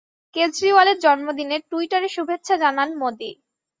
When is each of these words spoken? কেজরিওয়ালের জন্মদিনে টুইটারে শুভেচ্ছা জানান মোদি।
কেজরিওয়ালের 0.35 0.97
জন্মদিনে 0.99 1.57
টুইটারে 1.69 2.09
শুভেচ্ছা 2.15 2.55
জানান 2.57 2.89
মোদি। 2.97 3.31